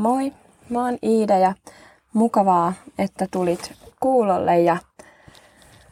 [0.00, 0.32] Moi,
[0.68, 1.54] mä oon Iida ja
[2.12, 4.76] mukavaa, että tulit kuulolle ja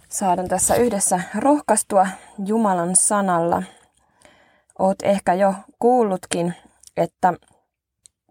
[0.08, 2.06] saadaan tässä yhdessä rohkaistua
[2.46, 3.62] Jumalan sanalla.
[4.78, 6.54] Oot ehkä jo kuullutkin,
[6.96, 7.34] että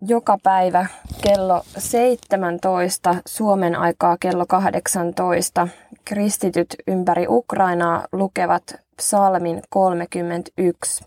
[0.02, 0.86] joka päivä
[1.22, 5.68] kello 17 Suomen aikaa kello 18
[6.06, 11.06] kristityt ympäri Ukrainaa lukevat psalmin 31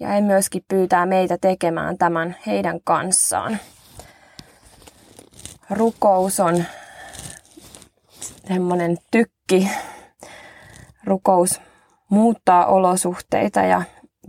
[0.00, 3.58] ja he myöskin pyytää meitä tekemään tämän heidän kanssaan.
[5.70, 6.64] Rukous on
[8.48, 9.70] semmoinen tykki.
[11.04, 11.60] Rukous
[12.08, 13.82] muuttaa olosuhteita ja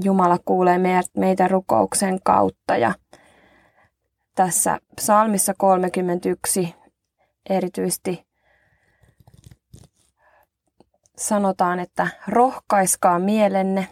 [0.03, 0.79] Jumala kuulee
[1.17, 2.77] meitä rukouksen kautta.
[2.77, 2.93] Ja
[4.35, 6.75] tässä psalmissa 31
[7.49, 8.25] erityisesti
[11.17, 13.87] sanotaan, että rohkaiskaa mielenne,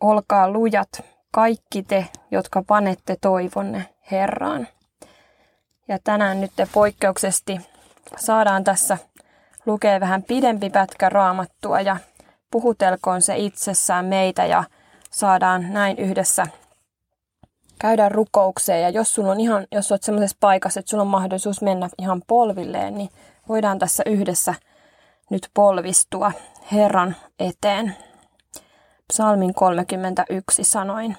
[0.00, 0.88] olkaa lujat,
[1.30, 4.68] kaikki te, jotka panette toivonne Herraan.
[5.88, 7.60] Ja tänään nyt poikkeuksesti
[8.16, 8.98] saadaan tässä
[9.66, 11.96] lukea vähän pidempi pätkä raamattua ja
[12.50, 14.64] puhutelkoon se itsessään meitä ja
[15.10, 16.46] saadaan näin yhdessä
[17.78, 18.82] käydä rukoukseen.
[18.82, 22.22] Ja jos sulla on ihan, jos olet sellaisessa paikassa, että sulla on mahdollisuus mennä ihan
[22.26, 23.10] polvilleen, niin
[23.48, 24.54] voidaan tässä yhdessä
[25.30, 26.32] nyt polvistua
[26.72, 27.96] Herran eteen.
[29.08, 31.16] Psalmin 31 sanoin.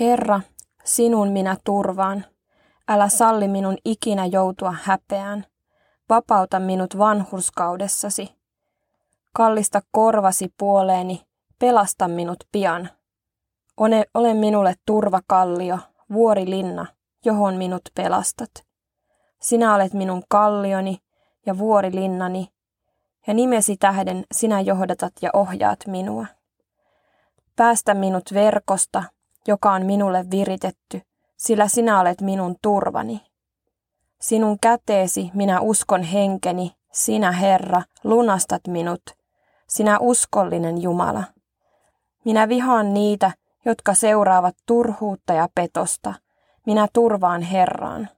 [0.00, 0.40] Herra,
[0.86, 2.24] sinun minä turvaan.
[2.88, 5.46] Älä salli minun ikinä joutua häpeään.
[6.08, 8.36] Vapauta minut vanhurskaudessasi.
[9.32, 11.22] Kallista korvasi puoleeni,
[11.58, 12.88] pelasta minut pian.
[13.76, 15.78] Ole, ole minulle turvakallio,
[16.12, 16.86] vuorilinna,
[17.24, 18.50] johon minut pelastat.
[19.40, 20.98] Sinä olet minun kallioni
[21.46, 22.48] ja vuorilinnani,
[23.26, 26.26] ja nimesi tähden sinä johdatat ja ohjaat minua.
[27.56, 29.02] Päästä minut verkosta,
[29.46, 31.00] joka on minulle viritetty,
[31.36, 33.20] sillä sinä olet minun turvani.
[34.20, 39.02] Sinun käteesi minä uskon henkeni, sinä Herra, lunastat minut,
[39.68, 41.24] sinä uskollinen Jumala.
[42.24, 43.30] Minä vihaan niitä,
[43.64, 46.14] jotka seuraavat turhuutta ja petosta.
[46.66, 48.08] Minä turvaan Herraan.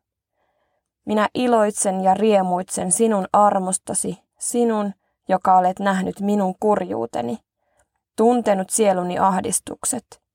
[1.07, 4.93] Minä iloitsen ja riemuitsen sinun armostasi, sinun,
[5.29, 7.39] joka olet nähnyt minun kurjuuteni,
[8.17, 10.28] tuntenut sieluni ahdistukset.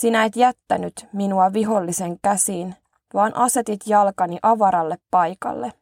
[0.00, 2.74] Sinä et jättänyt minua vihollisen käsiin,
[3.14, 5.72] vaan asetit jalkani avaralle paikalle.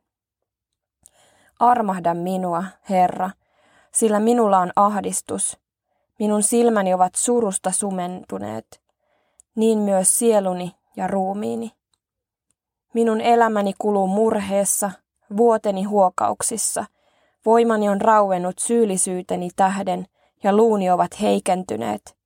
[1.61, 3.31] Armahda minua, Herra,
[3.93, 5.59] sillä minulla on ahdistus.
[6.19, 8.81] Minun silmäni ovat surusta sumentuneet,
[9.55, 11.73] niin myös sieluni ja ruumiini.
[12.95, 14.91] Minun elämäni kuluu murheessa,
[15.37, 16.85] vuoteni huokauksissa.
[17.47, 20.07] Voimani on rauennut syyllisyyteni tähden
[20.43, 22.17] ja luuni ovat heikentyneet.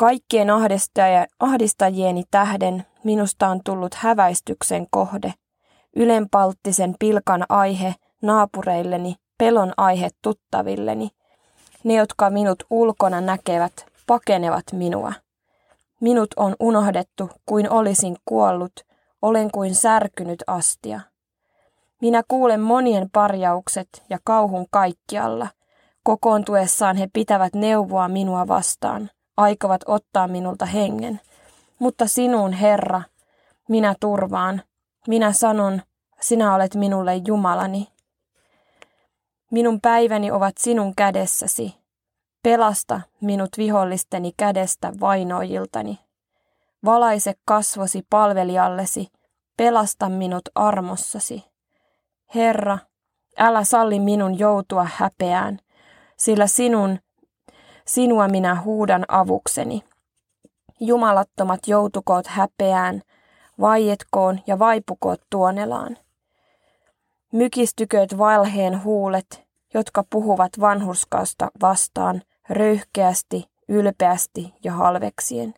[0.00, 0.48] Kaikkien
[1.40, 5.34] ahdistajieni tähden minusta on tullut häväistyksen kohde,
[5.96, 11.08] ylenpalttisen pilkan aihe naapureilleni, pelon aihe tuttavilleni.
[11.84, 15.12] Ne, jotka minut ulkona näkevät, pakenevat minua.
[16.00, 18.72] Minut on unohdettu kuin olisin kuollut,
[19.22, 21.00] olen kuin särkynyt astia.
[22.00, 25.48] Minä kuulen monien parjaukset ja kauhun kaikkialla.
[26.02, 31.20] Kokoontuessaan he pitävät neuvoa minua vastaan, aikovat ottaa minulta hengen.
[31.78, 33.02] Mutta sinun, Herra,
[33.68, 34.62] minä turvaan.
[35.08, 35.82] Minä sanon,
[36.20, 37.88] sinä olet minulle Jumalani.
[39.50, 41.74] Minun päiväni ovat sinun kädessäsi.
[42.42, 45.98] Pelasta minut vihollisteni kädestä vainoijiltani.
[46.84, 49.06] Valaise kasvosi palvelijallesi,
[49.56, 51.44] pelasta minut armossasi.
[52.34, 52.78] Herra,
[53.38, 55.58] älä salli minun joutua häpeään,
[56.16, 56.98] sillä sinun,
[57.88, 59.84] sinua minä huudan avukseni.
[60.80, 63.02] Jumalattomat joutukoot häpeään,
[63.60, 65.96] vaietkoon ja vaipukoot tuonelaan.
[67.32, 75.54] Mykistykööt valheen huulet, jotka puhuvat vanhurskausta vastaan röyhkeästi, ylpeästi ja halveksien.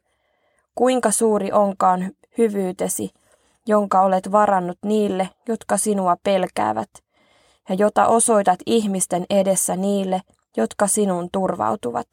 [0.74, 3.10] Kuinka suuri onkaan hyvyytesi,
[3.66, 6.90] jonka olet varannut niille, jotka sinua pelkäävät,
[7.68, 10.22] ja jota osoitat ihmisten edessä niille,
[10.56, 12.08] jotka sinun turvautuvat.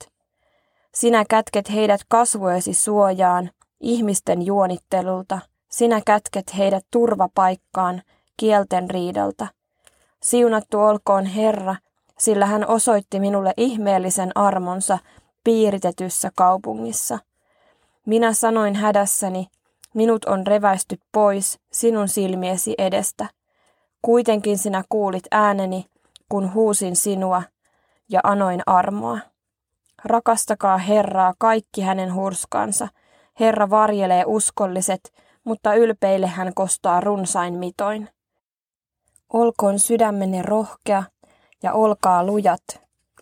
[0.97, 3.49] Sinä kätket heidät kasvojesi suojaan,
[3.79, 5.39] ihmisten juonittelulta,
[5.71, 8.01] sinä kätket heidät turvapaikkaan,
[8.37, 9.47] kielten riidalta.
[10.23, 11.75] Siunattu olkoon Herra,
[12.19, 14.97] sillä hän osoitti minulle ihmeellisen armonsa
[15.43, 17.19] piiritetyssä kaupungissa.
[18.05, 19.47] Minä sanoin hädässäni,
[19.93, 23.25] minut on reväisty pois sinun silmiesi edestä.
[24.01, 25.85] Kuitenkin sinä kuulit ääneni,
[26.29, 27.43] kun huusin sinua
[28.09, 29.19] ja anoin armoa.
[30.05, 32.87] Rakastakaa Herraa kaikki hänen hurskansa
[33.39, 35.13] Herra varjelee uskolliset,
[35.43, 38.09] mutta ylpeille hän kostaa runsain mitoin.
[39.33, 41.03] Olkoon sydämenne rohkea
[41.63, 42.63] ja olkaa lujat,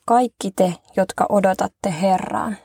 [0.06, 2.58] kaikki te, jotka odotatte Herraan.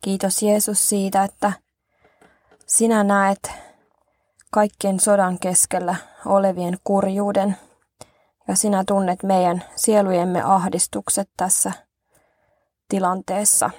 [0.00, 1.52] Kiitos Jeesus siitä, että
[2.66, 3.50] sinä näet
[4.50, 5.96] kaikkien sodan keskellä
[6.26, 7.56] olevien kurjuuden
[8.48, 11.72] ja sinä tunnet meidän sielujemme ahdistukset tässä
[12.88, 13.70] tilanteessa.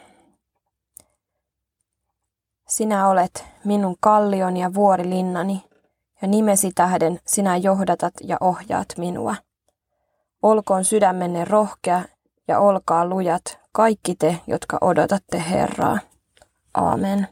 [2.68, 5.64] Sinä olet minun kallion ja vuorilinnani,
[6.22, 9.36] ja nimesi tähden sinä johdatat ja ohjaat minua.
[10.42, 12.02] Olkoon sydämenne rohkea
[12.48, 16.00] ja olkaa lujat, kaikki te, jotka odotatte Herraa.
[16.74, 17.28] Aamen.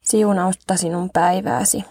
[0.00, 1.84] Siunausta sinun päivääsi.